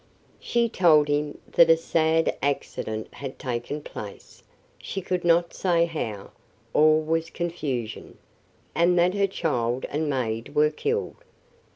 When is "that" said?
1.51-1.69, 8.97-9.13